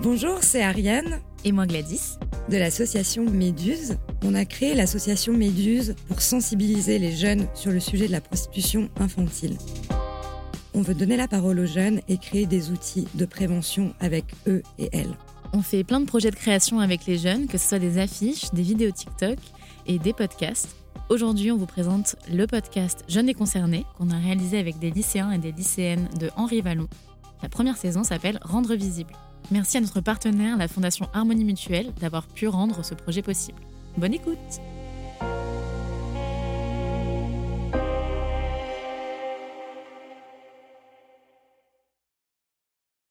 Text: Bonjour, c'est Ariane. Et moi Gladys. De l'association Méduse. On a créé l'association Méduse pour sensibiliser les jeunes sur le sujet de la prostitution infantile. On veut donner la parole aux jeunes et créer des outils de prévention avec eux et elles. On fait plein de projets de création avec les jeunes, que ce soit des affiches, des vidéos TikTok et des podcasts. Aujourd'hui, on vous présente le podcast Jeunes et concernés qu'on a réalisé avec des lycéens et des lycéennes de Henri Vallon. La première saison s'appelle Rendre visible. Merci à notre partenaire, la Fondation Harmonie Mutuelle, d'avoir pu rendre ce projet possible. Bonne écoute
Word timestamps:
Bonjour, 0.00 0.44
c'est 0.44 0.62
Ariane. 0.62 1.18
Et 1.44 1.50
moi 1.50 1.66
Gladys. 1.66 2.18
De 2.48 2.56
l'association 2.56 3.24
Méduse. 3.28 3.96
On 4.24 4.32
a 4.34 4.44
créé 4.44 4.76
l'association 4.76 5.32
Méduse 5.32 5.96
pour 6.06 6.20
sensibiliser 6.20 7.00
les 7.00 7.10
jeunes 7.10 7.48
sur 7.52 7.72
le 7.72 7.80
sujet 7.80 8.06
de 8.06 8.12
la 8.12 8.20
prostitution 8.20 8.90
infantile. 9.00 9.58
On 10.72 10.82
veut 10.82 10.94
donner 10.94 11.16
la 11.16 11.26
parole 11.26 11.58
aux 11.58 11.66
jeunes 11.66 12.00
et 12.06 12.16
créer 12.16 12.46
des 12.46 12.70
outils 12.70 13.08
de 13.14 13.24
prévention 13.24 13.92
avec 13.98 14.24
eux 14.46 14.62
et 14.78 14.88
elles. 14.92 15.16
On 15.52 15.62
fait 15.62 15.82
plein 15.82 15.98
de 15.98 16.06
projets 16.06 16.30
de 16.30 16.36
création 16.36 16.78
avec 16.78 17.04
les 17.06 17.18
jeunes, 17.18 17.48
que 17.48 17.58
ce 17.58 17.68
soit 17.68 17.80
des 17.80 17.98
affiches, 17.98 18.52
des 18.52 18.62
vidéos 18.62 18.92
TikTok 18.92 19.38
et 19.88 19.98
des 19.98 20.12
podcasts. 20.12 20.76
Aujourd'hui, 21.08 21.50
on 21.50 21.56
vous 21.56 21.66
présente 21.66 22.14
le 22.32 22.46
podcast 22.46 23.04
Jeunes 23.08 23.30
et 23.30 23.34
concernés 23.34 23.84
qu'on 23.96 24.10
a 24.10 24.18
réalisé 24.18 24.58
avec 24.58 24.78
des 24.78 24.92
lycéens 24.92 25.32
et 25.32 25.38
des 25.38 25.52
lycéennes 25.52 26.08
de 26.20 26.30
Henri 26.36 26.60
Vallon. 26.60 26.86
La 27.42 27.48
première 27.48 27.76
saison 27.76 28.04
s'appelle 28.04 28.38
Rendre 28.42 28.74
visible. 28.74 29.12
Merci 29.50 29.78
à 29.78 29.80
notre 29.80 30.00
partenaire, 30.00 30.56
la 30.56 30.68
Fondation 30.68 31.08
Harmonie 31.14 31.44
Mutuelle, 31.44 31.92
d'avoir 32.00 32.26
pu 32.26 32.48
rendre 32.48 32.84
ce 32.84 32.94
projet 32.94 33.22
possible. 33.22 33.60
Bonne 33.96 34.14
écoute 34.14 34.60